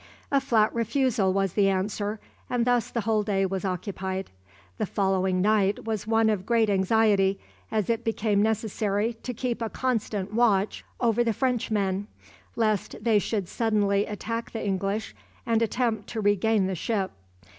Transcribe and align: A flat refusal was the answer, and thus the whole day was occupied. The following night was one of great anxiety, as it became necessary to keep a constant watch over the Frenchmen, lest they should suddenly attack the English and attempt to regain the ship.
A 0.31 0.41
flat 0.41 0.73
refusal 0.73 1.31
was 1.31 1.53
the 1.53 1.69
answer, 1.69 2.19
and 2.49 2.65
thus 2.65 2.89
the 2.89 3.01
whole 3.01 3.21
day 3.21 3.45
was 3.45 3.63
occupied. 3.63 4.31
The 4.79 4.87
following 4.87 5.41
night 5.41 5.85
was 5.85 6.07
one 6.07 6.27
of 6.31 6.43
great 6.43 6.71
anxiety, 6.71 7.39
as 7.69 7.87
it 7.87 8.03
became 8.03 8.41
necessary 8.41 9.13
to 9.21 9.31
keep 9.31 9.61
a 9.61 9.69
constant 9.69 10.33
watch 10.33 10.83
over 10.99 11.23
the 11.23 11.33
Frenchmen, 11.33 12.07
lest 12.55 12.95
they 12.99 13.19
should 13.19 13.47
suddenly 13.47 14.07
attack 14.07 14.49
the 14.53 14.65
English 14.65 15.13
and 15.45 15.61
attempt 15.61 16.09
to 16.09 16.19
regain 16.21 16.65
the 16.65 16.73
ship. 16.73 17.11